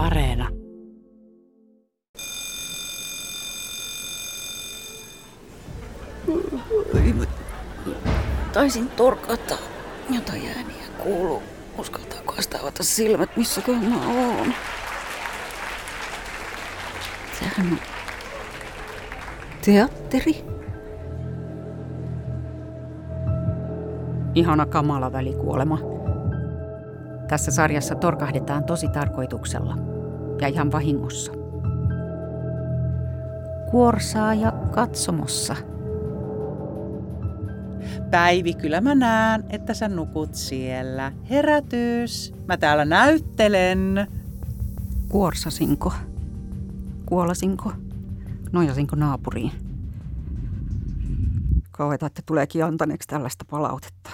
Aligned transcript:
Areena. 0.00 0.48
Taisin 8.52 8.88
torkata 8.88 9.58
jotain 10.10 10.42
ääniä 10.46 10.84
kuuluu. 10.98 11.42
Uskaltaako 11.78 12.34
avata 12.62 12.82
silmät, 12.82 13.36
missä 13.36 13.60
mä 13.88 14.06
oon? 14.06 14.54
Sehän 17.38 17.72
on 17.72 17.78
teatteri. 19.64 20.44
Ihana 24.34 24.66
kamala 24.66 25.12
välikuolema. 25.12 25.99
Tässä 27.30 27.50
sarjassa 27.50 27.94
torkahdetaan 27.94 28.64
tosi 28.64 28.88
tarkoituksella 28.88 29.76
ja 30.40 30.48
ihan 30.48 30.72
vahingossa. 30.72 31.32
Kuorsaa 33.70 34.34
ja 34.34 34.52
katsomossa. 34.52 35.56
Päivi, 38.10 38.54
kyllä 38.54 38.80
mä 38.80 38.94
näen, 38.94 39.44
että 39.48 39.74
sä 39.74 39.88
nukut 39.88 40.34
siellä. 40.34 41.12
Herätys. 41.30 42.34
Mä 42.48 42.56
täällä 42.56 42.84
näyttelen. 42.84 44.06
Kuorsasinko? 45.08 45.92
Kuolasinko? 47.06 47.72
Nojasinko 48.52 48.96
naapuriin? 48.96 49.52
Kauheeta, 51.70 52.06
että 52.06 52.22
tuleekin 52.26 52.64
antaneeksi 52.64 53.08
tällaista 53.08 53.44
palautetta. 53.50 54.10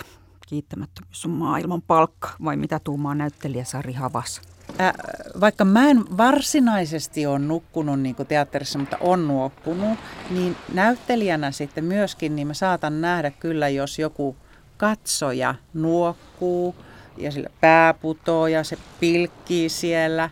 Kiittämättömyys 0.47 1.25
on 1.25 1.31
maailman 1.31 1.83
palkka, 1.83 2.31
vai 2.45 2.57
mitä 2.57 2.81
tuumaa 2.85 3.15
näyttelijä 3.15 3.65
Sari 3.65 3.93
Havas? 3.93 4.41
Äh, 4.81 4.93
vaikka 5.41 5.65
mä 5.65 5.91
en 5.91 6.17
varsinaisesti 6.17 7.27
ole 7.27 7.39
nukkunut 7.39 8.01
niin 8.01 8.17
teatterissa, 8.29 8.79
mutta 8.79 8.97
on 9.01 9.29
nuokkunut, 9.29 9.99
niin 10.31 10.57
näyttelijänä 10.75 11.51
sitten 11.51 11.85
myöskin, 11.85 12.37
niin 12.37 12.47
mä 12.47 12.55
saatan 12.55 13.01
nähdä 13.01 13.31
kyllä, 13.31 13.69
jos 13.69 13.99
joku 13.99 14.37
katsoja 14.77 15.55
nuokkuu 15.75 16.75
ja 17.17 17.33
sillä 17.33 17.51
pää 17.61 17.95
putoo 17.95 18.47
ja 18.47 18.65
se 18.65 18.79
pilkkii 19.01 19.69
siellä. 19.69 20.31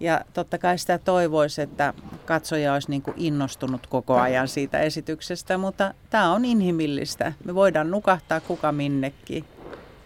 Ja 0.00 0.20
totta 0.32 0.58
kai 0.58 0.78
sitä 0.78 0.98
toivoisi, 0.98 1.62
että 1.62 1.94
katsoja 2.24 2.74
olisi 2.74 2.90
niin 2.90 3.02
kuin 3.02 3.14
innostunut 3.16 3.86
koko 3.86 4.16
ajan 4.16 4.48
siitä 4.48 4.78
esityksestä, 4.78 5.58
mutta 5.58 5.94
tämä 6.10 6.32
on 6.32 6.44
inhimillistä. 6.44 7.32
Me 7.44 7.54
voidaan 7.54 7.90
nukahtaa 7.90 8.40
kuka 8.40 8.72
minnekin. 8.72 9.44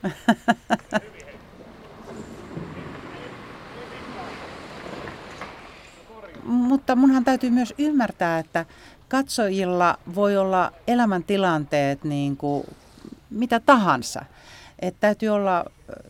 mutta 6.45 6.97
munhan 6.97 7.25
täytyy 7.25 7.51
myös 7.51 7.75
ymmärtää, 7.79 8.39
että 8.39 8.67
katsojilla 9.09 9.99
voi 10.15 10.37
olla 10.37 10.73
elämäntilanteet 10.87 12.05
niin 12.05 12.37
kuin 12.37 12.65
mitä 13.31 13.61
tahansa. 13.61 14.25
Että 14.79 15.01
täytyy 15.01 15.29
olla, 15.29 15.65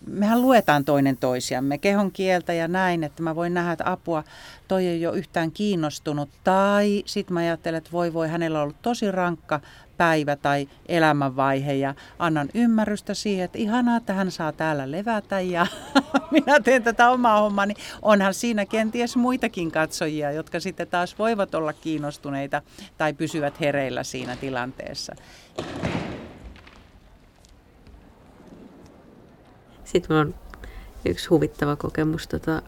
mehän 0.07 0.43
luetaan 0.43 0.85
toinen 0.85 1.17
toisiamme, 1.17 1.79
kehon 1.79 2.13
kieltä 2.13 2.53
ja 2.53 2.69
näin, 2.69 3.05
että 3.05 3.23
mä 3.23 3.35
voin 3.35 3.55
nähdä, 3.55 3.73
että 3.73 3.93
apua, 3.93 4.25
toi 4.69 4.87
ei 4.87 5.07
ole 5.07 5.19
yhtään 5.19 5.51
kiinnostunut. 5.51 6.29
Tai 6.45 7.03
sitten 7.07 7.35
mä 7.35 7.41
ajattelen, 7.41 7.79
että 7.79 7.93
voi 7.93 8.13
voi, 8.13 8.29
hänellä 8.29 8.59
on 8.59 8.63
ollut 8.63 8.83
tosi 8.83 9.11
rankka 9.11 9.61
päivä 9.97 10.37
tai 10.37 10.69
elämänvaihe 10.87 11.73
ja 11.73 11.95
annan 12.19 12.49
ymmärrystä 12.55 13.15
siihen, 13.15 13.45
että 13.45 13.59
ihanaa, 13.59 13.97
että 13.97 14.13
hän 14.13 14.31
saa 14.31 14.53
täällä 14.53 14.91
levätä 14.91 15.41
ja 15.41 15.67
minä 16.31 16.61
teen 16.61 16.83
tätä 16.83 17.11
omaa 17.11 17.41
hommaa, 17.41 17.67
niin 17.67 17.77
onhan 18.03 18.35
siinä 18.35 18.67
kenties 18.67 19.17
muitakin 19.17 19.71
katsojia, 19.71 20.33
jotka 20.33 20.61
sitten 20.61 20.89
taas 20.89 21.19
voivat 21.19 21.55
olla 21.55 21.73
kiinnostuneita 21.73 22.63
tai 22.99 23.13
pysyvät 23.13 23.61
hereillä 23.61 24.03
siinä 24.03 24.37
tilanteessa. 24.37 25.15
Sitten 29.85 30.17
on 30.17 30.35
yksi 31.05 31.29
huvittava 31.29 31.77
kokemus. 31.77 32.29
Tota, 32.29 32.63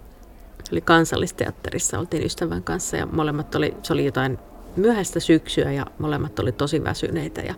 oli 0.73 0.81
kansallisteatterissa, 0.81 1.99
oltiin 1.99 2.25
ystävän 2.27 2.63
kanssa 2.63 2.97
ja 2.97 3.07
molemmat 3.07 3.55
oli, 3.55 3.77
se 3.83 3.93
oli 3.93 4.05
jotain 4.05 4.39
myöhäistä 4.77 5.21
syksyä 5.21 5.73
ja 5.73 5.87
molemmat 5.99 6.39
oli 6.39 6.53
tosi 6.53 6.85
väsyneitä 6.85 7.41
ja 7.41 7.55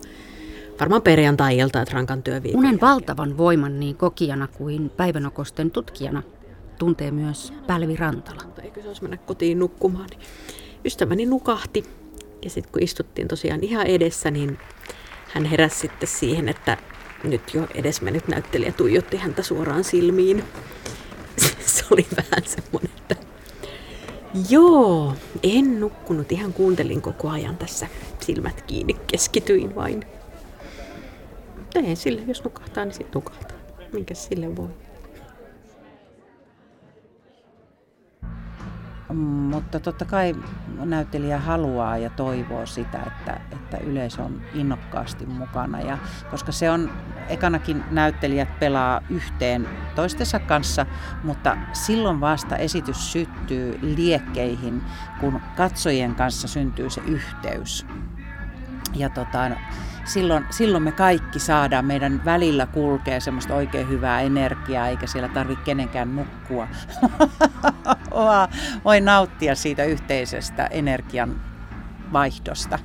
varmaan 0.79 1.01
perjantai-ilta, 1.01 1.81
että 1.81 1.93
rankan 1.93 2.23
työviikon 2.23 2.59
Unen 2.59 2.81
valtavan 2.81 3.37
voiman 3.37 3.79
niin 3.79 3.95
kokijana 3.95 4.47
kuin 4.47 4.89
päivänokosten 4.89 5.71
tutkijana 5.71 6.23
tuntee 6.79 7.11
myös 7.11 7.53
Pälvi 7.67 7.95
Rantala. 7.95 8.41
Eikö 8.63 8.81
se 8.81 8.87
olisi 8.87 9.01
mennä 9.01 9.17
kotiin 9.17 9.59
nukkumaan, 9.59 10.07
niin 10.09 10.19
ystäväni 10.85 11.25
nukahti. 11.25 11.85
Ja 12.43 12.49
sitten 12.49 12.71
kun 12.73 12.83
istuttiin 12.83 13.27
tosiaan 13.27 13.63
ihan 13.63 13.87
edessä, 13.87 14.31
niin 14.31 14.57
hän 15.33 15.45
heräsi 15.45 15.79
sitten 15.79 16.09
siihen, 16.09 16.49
että 16.49 16.77
nyt 17.23 17.53
jo 17.53 17.67
edesmennyt 17.75 18.27
näyttelijä 18.27 18.71
tuijotti 18.71 19.17
häntä 19.17 19.43
suoraan 19.43 19.83
silmiin. 19.83 20.43
Se 21.65 21.85
oli 21.91 22.07
vähän 22.17 22.43
semmoinen, 22.45 22.91
että 22.97 23.15
joo, 24.49 25.13
en 25.43 25.79
nukkunut, 25.79 26.31
ihan 26.31 26.53
kuuntelin 26.53 27.01
koko 27.01 27.29
ajan 27.29 27.57
tässä 27.57 27.87
silmät 28.19 28.61
kiinni, 28.61 28.93
keskityin 28.93 29.75
vain. 29.75 30.05
Ei 31.75 31.95
sille, 31.95 32.21
jos 32.27 32.43
nukahtaa, 32.43 32.85
niin 32.85 32.93
sitten 32.93 33.21
nukahtaa. 33.21 33.57
Minkä 33.93 34.13
sille 34.13 34.55
voi? 34.55 34.69
Mutta 39.13 39.79
totta 39.79 40.05
kai 40.05 40.35
näyttelijä 40.85 41.39
haluaa 41.39 41.97
ja 41.97 42.09
toivoo 42.09 42.65
sitä, 42.65 42.99
että, 43.07 43.39
että 43.51 43.77
yleisö 43.77 44.21
on 44.23 44.41
innokkaasti 44.53 45.25
mukana. 45.25 45.81
Ja, 45.81 45.97
koska 46.31 46.51
se 46.51 46.71
on, 46.71 46.91
ekanakin 47.29 47.83
näyttelijät 47.91 48.59
pelaa 48.59 49.01
yhteen 49.09 49.67
toistensa 49.95 50.39
kanssa, 50.39 50.85
mutta 51.23 51.57
silloin 51.73 52.21
vasta 52.21 52.57
esitys 52.57 53.11
syttyy 53.11 53.79
liekkeihin, 53.81 54.81
kun 55.19 55.41
katsojien 55.57 56.15
kanssa 56.15 56.47
syntyy 56.47 56.89
se 56.89 57.01
yhteys. 57.07 57.85
Ja 58.95 59.09
tota, 59.09 59.51
silloin, 60.05 60.45
silloin 60.49 60.83
me 60.83 60.91
kaikki 60.91 61.39
saadaan, 61.39 61.85
meidän 61.85 62.25
välillä 62.25 62.65
kulkee 62.65 63.19
semmoista 63.19 63.55
oikein 63.55 63.89
hyvää 63.89 64.21
energiaa, 64.21 64.87
eikä 64.87 65.07
siellä 65.07 65.29
tarvitse 65.29 65.63
kenenkään 65.63 66.15
nukkua. 66.15 66.67
Voi 68.85 69.01
nauttia 69.01 69.55
siitä 69.55 69.83
yhteisestä 69.83 70.65
energian 70.65 71.41
vaihdosta. 72.13 72.79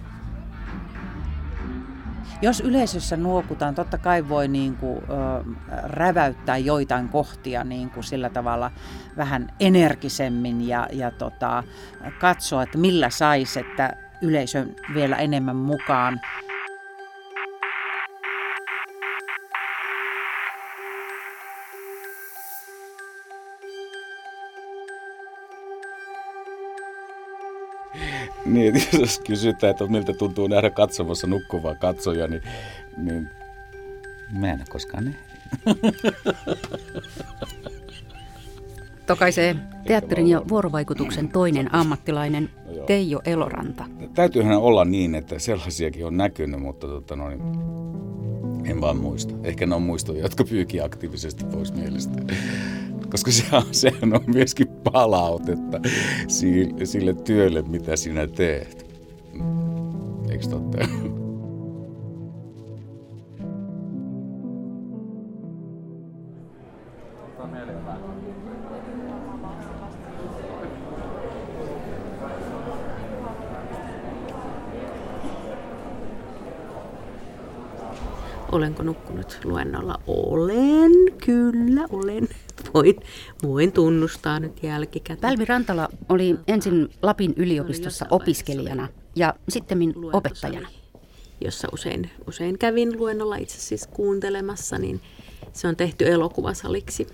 Jos 2.43 2.61
yleisössä 2.61 3.17
nuokutaan, 3.17 3.75
totta 3.75 3.99
kai 3.99 4.29
voi 4.29 4.49
niin 4.49 4.77
kuin, 4.77 4.99
ö, 4.99 5.45
räväyttää 5.83 6.57
joitain 6.57 7.09
kohtia 7.09 7.65
niin 7.65 7.91
kuin 7.91 8.05
sillä 8.05 8.31
tavalla 8.31 8.71
vähän 9.17 9.49
energisemmin 9.61 10.69
ja, 10.69 10.89
ja 10.93 11.11
tota, 11.11 11.63
katsoa, 12.21 12.63
että 12.63 12.79
millä 12.79 13.11
saisi, 13.11 13.61
että 13.61 14.04
yleisön 14.25 14.77
vielä 14.95 15.17
enemmän 15.17 15.57
mukaan. 15.57 16.21
Niin, 28.45 28.75
jos 29.01 29.19
kysytään, 29.27 29.71
että 29.71 29.87
miltä 29.87 30.13
tuntuu 30.13 30.47
nähdä 30.47 30.71
katsomassa 30.71 31.27
nukkuvaa 31.27 31.75
katsoja, 31.75 32.27
niin, 32.27 32.43
niin 32.97 33.29
mä 34.33 34.53
en 34.53 34.59
ole 34.59 34.65
koskaan 34.69 35.05
nähnyt. 35.05 35.25
Tokaisee 39.07 39.57
teatterin 39.87 40.29
ja 40.29 40.43
vuorovaikutuksen 40.49 41.29
toinen 41.29 41.75
ammattilainen 41.75 42.51
Teijo 42.87 43.21
Eloranta. 43.25 43.85
Täytyyhän 44.15 44.59
olla 44.59 44.85
niin, 44.85 45.15
että 45.15 45.39
sellaisiakin 45.39 46.07
on 46.07 46.17
näkynyt, 46.17 46.61
mutta 46.61 46.87
tota 46.87 47.17
noin, 47.17 47.41
en 48.65 48.81
vaan 48.81 48.97
muista. 48.97 49.35
Ehkä 49.43 49.67
ne 49.67 49.75
on 49.75 49.83
muistoja, 49.83 50.23
jotka 50.23 50.45
pyyhkii 50.45 50.81
aktiivisesti 50.81 51.45
pois 51.45 51.75
mielestä 51.75 52.23
koska 53.15 53.31
se 53.31 53.45
on, 53.53 53.63
sehän 53.73 54.15
on 54.15 54.25
myöskin 54.27 54.69
palautetta 54.93 55.81
sille, 56.29 56.87
sille 56.87 57.15
työlle, 57.15 57.63
mitä 57.63 57.97
sinä 57.97 58.27
teet. 58.27 58.87
Eikö 60.31 60.47
totta? 60.51 60.79
Olenko 78.55 78.83
nukkunut 78.83 79.39
luennolla? 79.45 80.01
Olen, 80.07 80.93
kyllä 81.25 81.87
olen. 81.91 82.29
voin, 82.75 82.97
voin 83.43 83.73
tunnustaa 83.73 84.41
nyt 84.41 84.63
jälkikäteen. 84.63 85.21
Pälvi 85.21 85.45
Rantala 85.45 85.89
oli 86.09 86.37
ensin 86.49 86.89
Lapin 87.03 87.35
yliopistossa 87.37 88.07
opiskelijana 88.11 88.89
ja 89.17 89.35
sitten 89.49 89.95
opettajana. 90.13 90.69
Jossa 91.41 91.69
usein, 91.73 92.11
usein 92.29 92.59
kävin 92.59 92.99
luennolla 92.99 93.37
itse 93.37 93.61
siis 93.61 93.87
kuuntelemassa, 93.87 94.79
niin 94.79 95.01
se 95.53 95.69
on 95.69 95.77
tehty 95.77 96.13
elokuvasaliksi, 96.13 97.07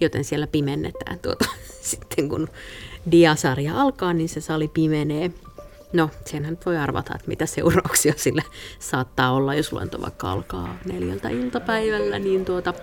joten 0.00 0.24
siellä 0.24 0.46
pimennetään 0.46 1.18
tuota. 1.18 1.44
Sitten 1.80 2.28
kun 2.28 2.48
diasarja 3.10 3.80
alkaa, 3.80 4.12
niin 4.12 4.28
se 4.28 4.40
sali 4.40 4.68
pimenee. 4.68 5.30
No, 5.96 6.10
senhän 6.24 6.58
voi 6.66 6.76
arvata, 6.76 7.14
että 7.14 7.28
mitä 7.28 7.46
seurauksia 7.46 8.14
sillä 8.24 8.42
saattaa 8.78 9.32
olla, 9.32 9.54
jos 9.54 9.72
luento 9.72 10.00
vaikka 10.00 10.32
alkaa 10.32 10.78
neljältä 10.84 11.28
iltapäivällä, 11.28 12.18
niin 12.18 12.44
tuota, 12.44 12.74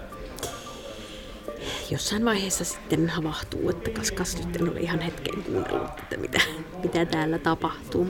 jossain 1.92 2.25
vaiheessa 2.25 2.63
sitten 2.63 3.10
havahtuu, 3.10 3.69
että 3.69 3.89
kas, 3.89 4.12
kas 4.12 4.38
nyt 4.38 4.56
en 4.56 4.69
ole 4.69 4.80
ihan 4.80 5.01
hetken 5.01 5.44
kuunnellut, 5.44 6.00
että 6.00 6.18
mitä, 6.18 6.42
mitä 6.83 7.06
täällä 7.06 7.38
tapahtuu. 7.38 8.07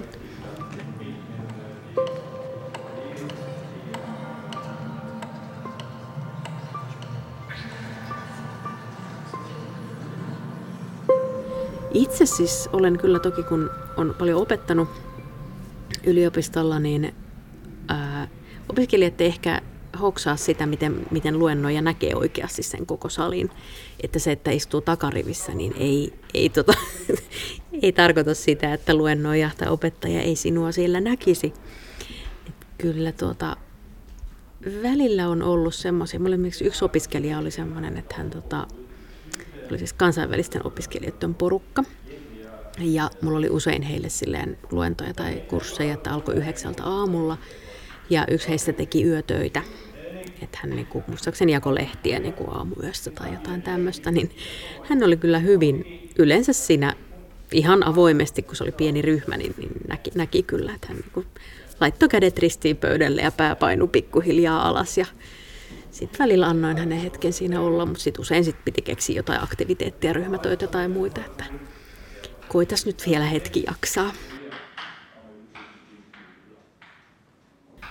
Itse 11.94 12.25
siis 12.25 12.69
olen 12.74 12.98
kyllä 12.98 13.19
toki, 13.19 13.44
kun 13.44 13.69
on 13.98 14.16
paljon 14.19 14.42
opettanut 14.42 14.90
yliopistolla, 16.04 16.80
niin 16.80 17.16
ää, 17.88 18.28
opiskelijat 18.69 19.22
ehkä 19.22 19.62
hoksaa 20.01 20.36
sitä, 20.36 20.66
miten, 20.66 21.06
miten 21.12 21.40
luennoja 21.40 21.81
näkee 21.81 22.16
oikeasti 22.16 22.63
sen 22.63 22.86
koko 22.86 23.10
salin. 23.10 23.50
Että 24.04 24.19
se, 24.19 24.31
että 24.31 24.51
istuu 24.51 24.81
takarivissä, 24.81 25.54
niin 25.54 25.74
ei, 25.78 26.13
ei, 26.34 26.50
tota, 26.50 26.74
ei 27.81 27.92
tarkoita 27.92 28.34
sitä, 28.34 28.74
että 28.74 28.94
luennoja 28.95 29.50
tai 29.57 29.68
opettaja 29.68 30.22
ei 30.22 30.36
sinua 30.36 30.72
siellä 30.72 31.01
näkisi. 31.01 31.54
Et 32.48 32.68
kyllä 32.78 33.12
tuota, 33.12 33.57
välillä 34.84 35.30
on 35.30 35.44
ollut 35.44 35.75
semmoisia, 35.75 36.19
mulla 36.19 36.36
yksi 36.63 36.86
opiskelija 36.86 37.40
oli 37.40 37.51
semmoinen, 37.51 37.98
että 37.98 38.16
hän 38.16 38.30
tota, 38.30 38.68
oli 39.69 39.77
siis 39.77 39.94
kansainvälisten 39.94 40.68
opiskelijoiden 40.68 41.36
porukka. 41.36 41.83
Ja 42.80 43.10
mulla 43.21 43.38
oli 43.38 43.50
usein 43.50 43.81
heille 43.81 44.10
silleen 44.10 44.57
luentoja 44.71 45.13
tai 45.13 45.44
kursseja, 45.48 45.94
että 45.94 46.13
alkoi 46.13 46.36
yhdeksältä 46.36 46.83
aamulla. 46.83 47.38
Ja 48.10 48.25
yksi 48.31 48.50
heistä 48.50 48.74
teki 48.74 49.04
yötöitä. 49.04 49.62
Että 50.42 50.60
hän 50.62 50.69
niinku, 50.69 51.04
muistaakseni 51.07 51.51
jako 51.51 51.75
lehtiä 51.75 52.19
niinku 52.19 52.51
aamuyössä 52.51 53.12
tai 53.12 53.33
jotain 53.33 53.62
tämmöistä. 53.62 54.12
Niin 54.12 54.31
hän 54.83 55.04
oli 55.04 55.18
kyllä 55.18 55.39
hyvin 55.39 56.09
yleensä 56.19 56.54
siinä 56.54 56.95
ihan 57.51 57.88
avoimesti, 57.88 58.42
kun 58.42 58.56
se 58.56 58.63
oli 58.63 58.71
pieni 58.71 59.01
ryhmä, 59.01 59.38
niin, 59.38 59.54
niin 59.57 59.71
näki, 59.88 60.12
näki 60.16 60.44
kyllä, 60.44 60.74
että 60.75 60.88
hän 60.88 60.98
niinku 60.98 61.25
laittoi 61.80 62.09
kädet 62.09 62.39
ristiin 62.39 62.77
pöydälle 62.77 63.21
ja 63.21 63.31
pää 63.31 63.56
painui 63.56 63.88
pikkuhiljaa 63.88 64.68
alas. 64.68 64.98
Ja 64.98 65.06
sitten 65.94 66.19
välillä 66.19 66.48
annoin 66.48 66.78
hänen 66.78 67.00
hetken 67.00 67.34
siinä 67.34 67.62
olla, 67.62 67.86
mutta 67.86 68.04
sitten 68.04 68.22
usein 68.22 68.45
sit 68.45 68.66
piti 68.66 68.81
keksiä 68.81 69.16
jotain 69.16 69.44
aktiviteettia, 69.44 70.13
ryhmätöitä 70.13 70.68
tai 70.68 70.88
muita, 70.88 71.25
että 71.25 71.45
koitas 72.48 72.86
nyt 72.86 73.04
vielä 73.07 73.25
hetki 73.25 73.63
jaksaa. 73.68 74.13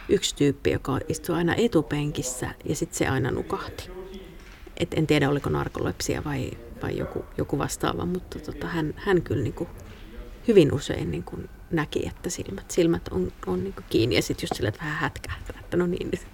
Yksi 0.08 0.36
tyyppi, 0.36 0.70
joka 0.70 0.98
istui 1.08 1.36
aina 1.36 1.54
etupenkissä 1.54 2.54
ja 2.64 2.76
sitten 2.76 2.98
se 2.98 3.08
aina 3.08 3.30
nukahti. 3.30 3.90
Et 4.76 4.94
en 4.94 5.06
tiedä, 5.06 5.28
oliko 5.28 5.50
narkolepsia 5.50 6.24
vai, 6.24 6.50
vai 6.82 6.98
joku, 6.98 7.24
joku 7.38 7.58
vastaava, 7.58 8.06
mutta 8.06 8.38
tota, 8.38 8.66
hän, 8.66 8.94
hän 8.96 9.22
kyllä 9.22 9.42
niin 9.42 9.54
kuin 9.54 9.68
hyvin 10.48 10.74
usein 10.74 11.10
niin 11.10 11.22
kuin 11.22 11.48
näki, 11.70 12.06
että 12.06 12.30
silmät, 12.30 12.70
silmät 12.70 13.08
on, 13.10 13.32
on 13.46 13.64
niin 13.64 13.74
kuin 13.74 13.84
kiinni 13.90 14.16
ja 14.16 14.22
sitten 14.22 14.44
just 14.44 14.56
sille, 14.56 14.68
että 14.68 14.80
vähän 14.80 14.98
hätkähtää, 14.98 15.60
että 15.60 15.76
no 15.76 15.86
niin, 15.86 16.10
nyt 16.10 16.31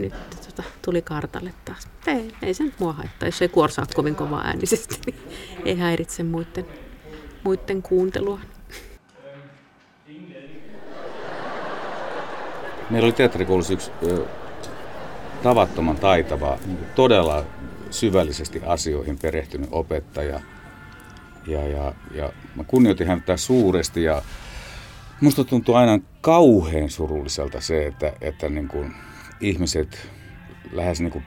nyt 0.00 0.14
tota, 0.30 0.62
tuli 0.82 1.02
kartalle 1.02 1.54
taas. 1.64 1.88
Ei, 2.06 2.32
ei 2.42 2.54
sen 2.54 2.74
mua 2.78 2.92
haittaa, 2.92 3.28
jos 3.28 3.42
ei 3.42 3.48
kuorsaa 3.48 3.86
kovin 3.94 4.14
kovaa 4.14 4.42
äänisesti, 4.44 4.96
niin 5.06 5.18
ei 5.64 5.78
häiritse 5.78 6.22
muiden, 6.22 6.66
muiden 7.44 7.82
kuuntelua. 7.82 8.40
Meillä 12.90 13.06
oli 13.06 13.12
teatterikoulussa 13.12 13.72
yksi 13.72 13.90
ö, 14.02 14.26
tavattoman 15.42 15.96
taitava, 15.96 16.58
niin 16.66 16.78
todella 16.94 17.44
syvällisesti 17.90 18.62
asioihin 18.66 19.18
perehtynyt 19.18 19.68
opettaja. 19.72 20.40
Ja, 21.46 21.68
ja, 21.68 21.94
ja 22.14 22.32
mä 22.54 22.64
kunnioitin 22.64 23.06
häntä 23.06 23.36
suuresti 23.36 24.02
ja 24.02 24.22
musta 25.20 25.44
tuntuu 25.44 25.74
aina 25.74 25.98
kauhean 26.20 26.90
surulliselta 26.90 27.60
se, 27.60 27.86
että, 27.86 28.12
että 28.20 28.48
niin 28.48 28.68
kuin, 28.68 28.94
ihmiset 29.40 30.10
lähes 30.72 31.00
niin 31.00 31.12
kuin 31.12 31.24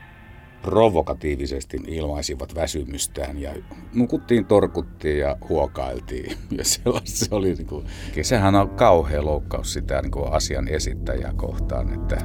provokatiivisesti 0.61 1.79
ilmaisivat 1.87 2.55
väsymystään 2.55 3.41
ja 3.41 3.55
nukuttiin, 3.93 4.45
torkuttiin 4.45 5.19
ja 5.19 5.37
huokailtiin. 5.49 6.37
Ja 6.57 6.63
se 7.03 7.27
oli 7.31 7.53
niin 7.53 7.67
kuin, 7.67 7.85
sehän 8.21 8.55
on 8.55 8.69
kauhea 8.69 9.25
loukkaus 9.25 9.73
sitä 9.73 10.01
niin 10.01 10.11
kuin 10.11 10.33
asian 10.33 10.67
esittäjää 10.67 11.33
kohtaan, 11.35 11.93
että 11.93 12.17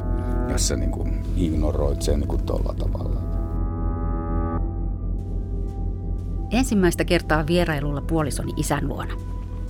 jos 0.52 0.68
sä 0.68 0.76
niin 0.76 0.90
kuin 0.90 1.22
ignoroit 1.36 2.02
sen 2.02 2.20
niin 2.20 2.28
kuin 2.28 2.44
tolla 2.44 2.74
tavalla. 2.74 3.20
Ensimmäistä 6.50 7.04
kertaa 7.04 7.46
vierailulla 7.46 8.00
puolisoni 8.00 8.52
isän 8.56 8.88
luona. 8.88 9.14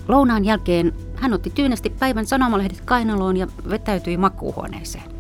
Lounaan 0.08 0.44
jälkeen 0.44 0.92
hän 1.14 1.32
otti 1.32 1.50
tyynesti 1.50 1.90
päivän 1.90 2.26
sanomalehdet 2.26 2.80
kainaloon 2.84 3.36
ja 3.36 3.46
vetäytyi 3.70 4.16
makuuhuoneeseen. 4.16 5.17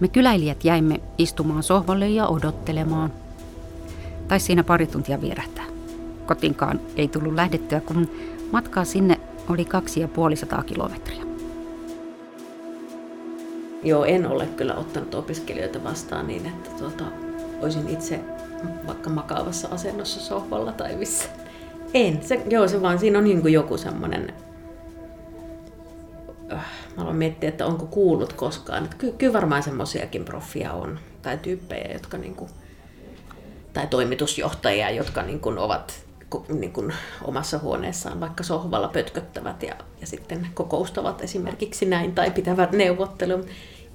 Me 0.00 0.08
kyläilijät 0.08 0.64
jäimme 0.64 1.00
istumaan 1.18 1.62
sohvalle 1.62 2.08
ja 2.08 2.26
odottelemaan. 2.26 3.12
Tai 4.28 4.40
siinä 4.40 4.64
pari 4.64 4.86
tuntia 4.86 5.20
vierähtää. 5.20 5.64
Kotinkaan 6.26 6.80
ei 6.96 7.08
tullut 7.08 7.34
lähdettyä, 7.34 7.80
kun 7.80 8.10
matkaa 8.52 8.84
sinne 8.84 9.20
oli 9.48 9.64
kaksi 9.64 10.00
ja 10.00 10.08
puoli 10.08 10.36
sataa 10.36 10.62
kilometriä. 10.62 11.22
Joo, 13.82 14.04
en 14.04 14.26
ole 14.26 14.46
kyllä 14.46 14.74
ottanut 14.74 15.14
opiskelijoita 15.14 15.84
vastaan 15.84 16.26
niin, 16.26 16.46
että 16.46 16.70
tuota, 16.78 17.04
olisin 17.62 17.88
itse 17.88 18.20
vaikka 18.86 19.10
makaavassa 19.10 19.68
asennossa 19.70 20.20
sohvalla 20.20 20.72
tai 20.72 20.96
missä. 20.96 21.28
En. 21.94 22.22
Se, 22.22 22.42
joo, 22.50 22.68
se 22.68 22.82
vaan 22.82 22.98
siinä 22.98 23.18
on 23.18 23.24
niin 23.24 23.52
joku 23.52 23.76
semmoinen 23.76 24.32
Äh, 26.52 26.58
mä 26.58 26.64
aloin 26.98 27.16
miettiä, 27.16 27.48
että 27.48 27.66
onko 27.66 27.86
kuullut 27.86 28.32
koskaan. 28.32 28.88
Ky- 28.98 29.12
kyllä 29.12 29.32
varmaan 29.32 29.62
semmoisiakin 29.62 30.24
proffia 30.24 30.72
on, 30.72 30.98
tai 31.22 31.38
tyyppejä, 31.38 31.92
jotka 31.92 32.18
niinku, 32.18 32.48
tai 33.72 33.86
toimitusjohtajia, 33.86 34.90
jotka 34.90 35.22
niinku 35.22 35.48
ovat 35.56 36.08
niinku 36.48 36.92
omassa 37.24 37.58
huoneessaan 37.58 38.20
vaikka 38.20 38.42
sohvalla 38.42 38.88
pötköttävät 38.88 39.62
ja, 39.62 39.74
ja 40.00 40.06
sitten 40.06 40.48
kokoustavat 40.54 41.22
esimerkiksi 41.22 41.86
näin 41.86 42.14
tai 42.14 42.30
pitävät 42.30 42.72
neuvottelun. 42.72 43.44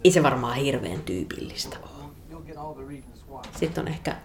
Ei 0.04 0.12
se 0.12 0.24
varmaan 0.24 0.56
hirveän 0.56 1.02
tyypillistä 1.02 1.78
ole. 1.84 2.04
Sitten 3.60 3.82
on 3.82 3.88
ehkä, 3.88 4.16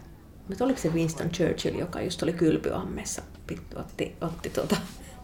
nyt 0.48 0.60
oliko 0.60 0.78
se 0.78 0.88
Winston 0.88 1.30
Churchill, 1.30 1.78
joka 1.78 2.00
just 2.00 2.22
oli 2.22 2.32
kylpyammessa, 2.32 3.22
otti, 3.76 4.16
otti 4.20 4.50
tuota, 4.50 4.76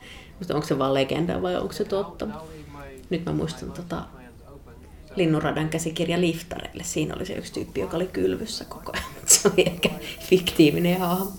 onko 0.54 0.66
se 0.66 0.78
vaan 0.78 0.94
legenda 0.94 1.42
vai 1.42 1.56
onko 1.56 1.73
se 1.73 1.84
totta? 1.84 2.26
Nyt 3.14 3.26
mä 3.26 3.33
muistan 3.33 3.73
tota, 3.73 4.04
Linnunradan 5.16 5.68
käsikirja 5.68 6.21
Liftareille. 6.21 6.85
Siinä 6.85 7.14
oli 7.14 7.26
se 7.26 7.33
yksi 7.33 7.52
tyyppi, 7.52 7.80
joka 7.80 7.97
oli 7.97 8.06
kylvyssä 8.06 8.64
koko 8.64 8.92
ajan. 8.92 9.04
Se 9.26 9.49
oli 9.49 9.62
ehkä 9.66 9.90
fiktiivinen 10.21 11.00
hahmo. 11.00 11.33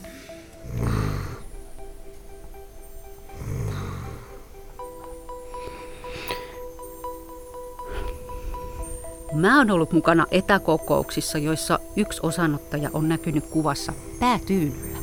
Mä 9.34 9.58
oon 9.58 9.72
ollut 9.72 9.92
mukana 9.92 10.26
etäkokouksissa, 10.32 11.38
joissa 11.38 11.80
yksi 11.96 12.20
osanottaja 12.24 12.90
on 12.94 13.10
näkynyt 13.10 13.46
kuvassa 13.46 13.94
päätyynyllä. 14.20 14.98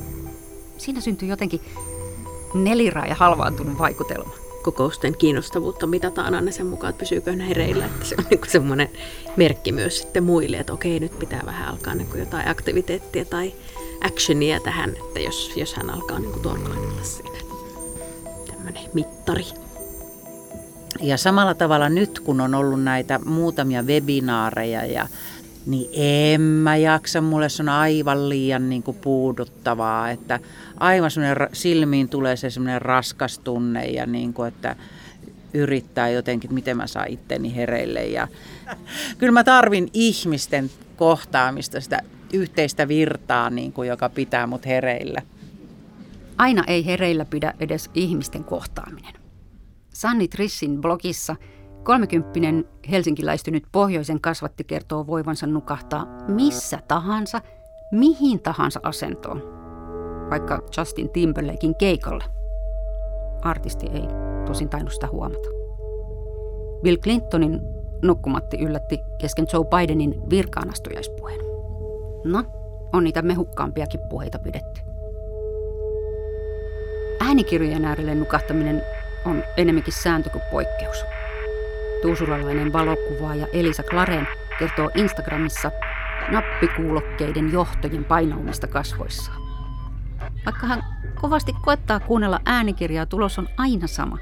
Siinä 0.78 1.00
syntyy 1.00 1.28
jotenkin 1.28 1.60
neliraa 2.54 3.06
ja 3.06 3.14
halvaantunut 3.14 3.78
vaikutelma 3.78 4.41
kokousten 4.62 5.16
kiinnostavuutta 5.16 5.86
mitataan 5.86 6.34
aina 6.34 6.50
sen 6.50 6.66
mukaan, 6.66 6.90
että 6.90 7.00
pysyykö 7.00 7.32
ne 7.36 7.48
hereillä. 7.48 7.86
Että 7.86 8.06
se 8.06 8.14
on 8.18 8.24
niin 8.30 8.40
semmoinen 8.48 8.88
merkki 9.36 9.72
myös 9.72 9.98
sitten 9.98 10.24
muille, 10.24 10.56
että 10.56 10.72
okei, 10.72 11.00
nyt 11.00 11.18
pitää 11.18 11.42
vähän 11.46 11.68
alkaa 11.68 11.94
niin 11.94 12.08
jotain 12.14 12.48
aktiviteettia 12.48 13.24
tai 13.24 13.52
actionia 14.04 14.60
tähän, 14.60 14.90
että 15.06 15.20
jos, 15.20 15.52
jos 15.56 15.74
hän 15.74 15.90
alkaa 15.90 16.18
niin 16.18 16.40
torkailla 16.42 17.02
siinä. 17.02 17.38
Tämmöinen 18.46 18.82
mittari. 18.94 19.44
Ja 21.00 21.16
samalla 21.16 21.54
tavalla 21.54 21.88
nyt, 21.88 22.20
kun 22.20 22.40
on 22.40 22.54
ollut 22.54 22.82
näitä 22.82 23.20
muutamia 23.24 23.82
webinaareja 23.82 24.84
ja 24.84 25.08
Niin 25.66 25.90
en 25.92 26.40
mä 26.40 26.76
jaksa, 26.76 27.20
mulle 27.20 27.48
se 27.48 27.62
on 27.62 27.68
aivan 27.68 28.28
liian 28.28 28.68
niin 28.68 28.82
kuin 28.82 28.96
puuduttavaa, 28.96 30.10
että 30.10 30.40
aivan 30.80 31.10
semmoinen 31.10 31.48
silmiin 31.52 32.08
tulee 32.08 32.36
se 32.36 32.50
semmoinen 32.50 32.82
raskas 32.82 33.38
tunne 33.38 33.86
ja 33.86 34.06
niin 34.06 34.32
kuin, 34.32 34.48
että 34.48 34.76
yrittää 35.54 36.10
jotenkin, 36.10 36.54
miten 36.54 36.76
mä 36.76 36.86
saan 36.86 37.10
itteni 37.10 37.56
hereille. 37.56 38.06
Ja 38.06 38.28
kyllä 39.18 39.32
mä 39.32 39.44
tarvin 39.44 39.88
ihmisten 39.92 40.70
kohtaamista, 40.96 41.80
sitä 41.80 42.00
yhteistä 42.32 42.88
virtaa, 42.88 43.50
niin 43.50 43.72
kuin, 43.72 43.88
joka 43.88 44.08
pitää 44.08 44.46
mut 44.46 44.66
hereillä. 44.66 45.22
Aina 46.38 46.64
ei 46.66 46.86
hereillä 46.86 47.24
pidä 47.24 47.54
edes 47.60 47.90
ihmisten 47.94 48.44
kohtaaminen. 48.44 49.12
Sanni 49.94 50.28
Trissin 50.28 50.80
blogissa 50.80 51.36
30 51.82 52.30
helsinkiläistynyt 52.90 53.64
pohjoisen 53.72 54.20
kasvatti 54.20 54.64
kertoo 54.64 55.06
voivansa 55.06 55.46
nukahtaa 55.46 56.06
missä 56.28 56.78
tahansa, 56.88 57.40
mihin 57.92 58.40
tahansa 58.40 58.80
asentoon, 58.82 59.42
vaikka 60.30 60.62
Justin 60.76 61.10
Timberlakein 61.10 61.74
keikalle. 61.74 62.24
Artisti 63.42 63.86
ei 63.86 64.08
tosin 64.46 64.68
tainnut 64.68 64.92
sitä 64.92 65.08
huomata. 65.08 65.48
Bill 66.82 66.96
Clintonin 66.96 67.60
nukkumatti 68.02 68.58
yllätti 68.58 68.98
kesken 69.20 69.46
Joe 69.52 69.64
Bidenin 69.64 70.30
virkaanastujaispuheen. 70.30 71.40
No, 72.24 72.44
on 72.92 73.04
niitä 73.04 73.22
mehukkaampiakin 73.22 74.00
puheita 74.10 74.38
pidetty. 74.38 74.80
Äänikirjojen 77.20 77.84
äärelle 77.84 78.14
nukahtaminen 78.14 78.82
on 79.26 79.42
enemmänkin 79.56 79.94
sääntö 80.02 80.30
kuin 80.30 80.42
poikkeus. 80.50 81.04
Tuusulalainen 82.02 82.72
valokuvaaja 82.72 83.46
Elisa 83.52 83.82
Klaren 83.82 84.28
kertoo 84.58 84.90
Instagramissa 84.94 85.70
nappikuulokkeiden 86.30 87.52
johtojen 87.52 88.04
painaumista 88.04 88.66
kasvoissaan. 88.66 89.42
Vaikka 90.46 90.66
hän 90.66 90.84
kovasti 91.20 91.52
koettaa 91.62 92.00
kuunnella 92.00 92.40
äänikirjaa, 92.46 93.06
tulos 93.06 93.38
on 93.38 93.48
aina 93.56 93.86
sama. 93.86 94.18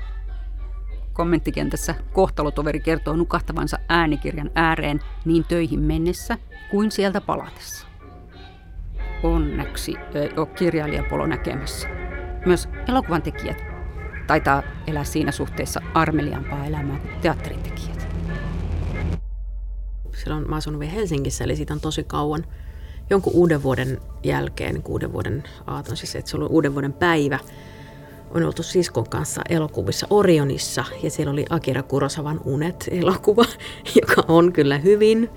Kommenttikentässä 1.13 1.95
kohtalotoveri 2.13 2.81
kertoo 2.81 3.17
nukahtavansa 3.17 3.79
äänikirjan 3.89 4.51
ääreen 4.55 5.01
niin 5.25 5.45
töihin 5.45 5.81
mennessä 5.81 6.39
kuin 6.71 6.91
sieltä 6.91 7.21
palatessa. 7.21 7.87
Onneksi 9.23 9.95
ei 10.15 10.31
ole 10.37 10.47
kirjailijapolo 10.47 11.27
näkemässä. 11.27 11.89
Myös 12.47 12.69
elokuvan 12.89 13.23
tekijät 13.23 13.70
taitaa 14.31 14.63
elää 14.87 15.05
siinä 15.05 15.33
suhteessa 15.33 15.81
armeliampaa 15.95 16.67
elämää 16.67 16.99
kuin 16.99 17.21
teatteritekijät. 17.21 18.09
Silloin 20.15 20.51
mä 20.51 20.57
asunut 20.57 20.81
vielä 20.81 20.93
Helsingissä, 20.93 21.45
eli 21.45 21.57
siitä 21.57 21.75
on 21.75 21.81
tosi 21.81 22.05
kauan. 22.05 22.47
Jonkun 23.11 23.33
uuden 23.33 23.63
vuoden 23.63 24.01
jälkeen, 24.23 24.75
niin 24.75 24.85
uuden 24.89 25.13
vuoden 25.13 25.45
aaton, 25.67 25.97
siis 25.97 26.17
että 26.17 26.31
se 26.31 26.37
oli 26.37 26.47
uuden 26.47 26.75
vuoden 26.75 26.93
päivä, 26.93 27.39
on 28.31 28.43
oltu 28.43 28.63
siskon 28.63 29.09
kanssa 29.09 29.43
elokuvissa 29.49 30.07
Orionissa 30.11 30.85
ja 31.03 31.11
siellä 31.11 31.33
oli 31.33 31.47
Akira 31.51 31.83
Kurosavan 31.83 32.41
Unet-elokuva, 32.45 33.45
joka 34.01 34.25
on 34.29 34.53
kyllä 34.53 34.79
hyvin 34.79 35.31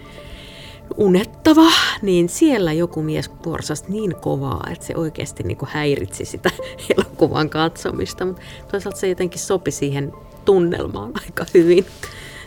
unettava, 0.98 1.72
niin 2.02 2.30
siellä 2.30 2.74
joku 2.74 3.02
mies 3.02 3.30
porsasi 3.30 3.84
niin 3.88 4.16
kovaa, 4.16 4.68
että 4.72 4.86
se 4.86 4.96
oikeasti 4.96 5.44
niin 5.44 5.58
kuin 5.58 5.70
häiritsi 5.74 6.26
sitä 6.26 6.50
elokuvan 6.98 7.50
katsomista, 7.50 8.26
mutta 8.26 8.42
toisaalta 8.72 9.00
se 9.00 9.10
jotenkin 9.10 9.40
sopi 9.40 9.72
siihen 9.72 10.14
tunnelmaan 10.46 11.12
aika 11.26 11.46
hyvin. 11.54 11.86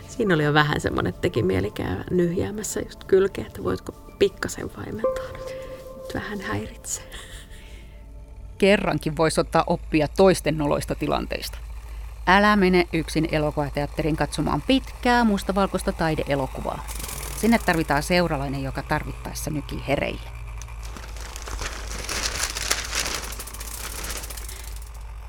Siinä 0.07 0.35
oli 0.35 0.43
jo 0.43 0.53
vähän 0.53 0.81
semmoinen, 0.81 1.09
että 1.09 1.21
teki 1.21 1.43
mieli 1.43 1.71
käydä 1.71 2.03
nyhjäämässä 2.11 2.79
just 2.79 3.03
kylkeä, 3.03 3.45
että 3.47 3.63
voitko 3.63 3.91
pikkasen 4.19 4.69
vaimentaa 4.77 5.33
nyt 5.33 6.13
vähän 6.13 6.41
häiritsee. 6.41 7.05
Kerrankin 8.57 9.17
voisi 9.17 9.41
ottaa 9.41 9.63
oppia 9.67 10.07
toisten 10.07 10.57
noloista 10.57 10.95
tilanteista. 10.95 11.57
Älä 12.27 12.55
mene 12.55 12.87
yksin 12.93 13.27
elokuvateatterin 13.31 14.15
katsomaan 14.15 14.63
pitkää 14.67 15.23
mustavalkoista 15.23 15.91
taideelokuvaa. 15.91 16.85
Sinne 17.37 17.59
tarvitaan 17.59 18.03
seuralainen, 18.03 18.63
joka 18.63 18.83
tarvittaessa 18.83 19.51
nykii 19.51 19.83
hereille. 19.87 20.29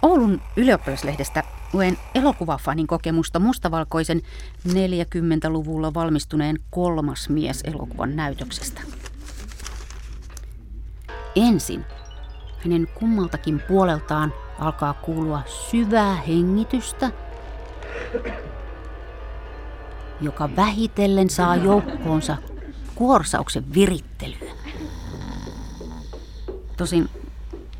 Oulun 0.02 0.40
ylioppilaslehdestä 0.56 1.44
luen 1.72 1.98
elokuvafanin 2.14 2.86
kokemusta 2.86 3.38
mustavalkoisen 3.38 4.22
40-luvulla 4.68 5.94
valmistuneen 5.94 6.58
kolmas 6.70 7.28
mies 7.28 7.60
elokuvan 7.64 8.16
näytöksestä. 8.16 8.80
Ensin 11.36 11.84
hänen 12.64 12.88
kummaltakin 12.94 13.62
puoleltaan 13.68 14.32
alkaa 14.58 14.94
kuulua 14.94 15.42
syvää 15.70 16.14
hengitystä 16.14 17.10
joka 20.20 20.56
vähitellen 20.56 21.30
saa 21.30 21.56
joukkoonsa 21.56 22.36
kuorsauksen 22.94 23.74
virittelyä. 23.74 24.52
Tosin 26.76 27.08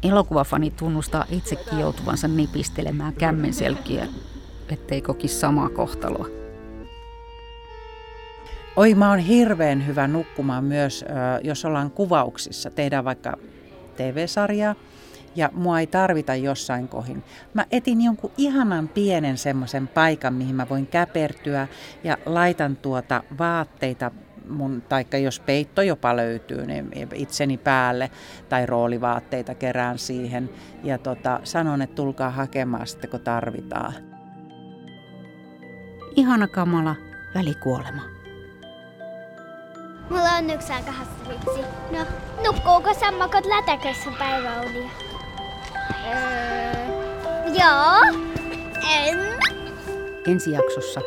elokuvafani 0.03 0.71
tunnustaa 0.71 1.25
itsekin 1.31 1.79
joutuvansa 1.79 2.29
nipistelemään 2.29 3.15
kämmenselkiä, 3.15 4.07
ettei 4.69 5.03
koki 5.03 5.29
samaa 5.29 5.69
kohtaloa. 5.69 6.27
Oi, 8.77 8.95
mä 8.95 9.11
oon 9.11 9.19
hirveän 9.19 9.87
hyvä 9.87 10.09
nukkumaan 10.09 10.65
myös, 10.65 11.05
jos 11.43 11.65
ollaan 11.65 11.91
kuvauksissa. 11.91 12.71
Tehdään 12.71 13.05
vaikka 13.05 13.37
TV-sarjaa 13.97 14.75
ja 15.37 15.51
mua 15.53 15.81
ei 15.81 15.87
tarvita 15.87 16.35
jossain 16.35 16.89
kohin. 16.89 17.25
Mä 17.55 17.65
etin 17.71 18.01
jonkun 18.05 18.33
ihanan 18.39 18.89
pienen 18.89 19.39
semmoisen 19.39 19.89
paikan, 19.89 20.35
mihin 20.35 20.55
mä 20.55 20.67
voin 20.71 20.87
käpertyä 20.87 21.69
ja 22.05 22.19
laitan 22.27 22.77
tuota 22.77 23.23
vaatteita 23.39 24.11
mun, 24.49 24.83
taikka 24.89 25.19
jos 25.19 25.41
peitto 25.41 25.83
jopa 25.83 26.17
löytyy, 26.17 26.67
niin 26.67 26.91
itseni 27.15 27.57
päälle 27.59 28.11
tai 28.49 28.67
roolivaatteita 28.67 29.55
kerään 29.55 29.99
siihen 29.99 30.51
ja 30.85 30.99
tota, 30.99 31.41
sanon, 31.45 31.83
että 31.83 31.97
tulkaa 31.97 32.31
hakemaan 32.31 32.87
sitten, 32.87 33.11
kun 33.11 33.21
tarvitaan. 33.21 33.95
Ihana 36.17 36.49
kamala 36.49 36.97
välikuolema. 37.35 38.03
Mulla 40.11 40.31
on 40.31 40.51
yksi 40.51 40.73
aika 40.73 40.93
hassu 40.93 41.19
No, 41.93 42.07
nukkuuko 42.45 42.95
sammakot 42.95 43.47
lätäkössä 43.47 44.11
päiväunia? 44.19 45.08
Öö, 46.09 47.55
joo. 47.59 48.25
En. 48.99 49.19
Ensi 50.27 50.51
jaksossa 50.51 51.01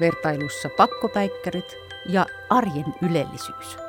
vertailussa 0.00 0.68
pakkopäikkärit 0.68 1.76
ja 2.08 2.26
arjen 2.50 2.94
ylellisyys. 3.02 3.85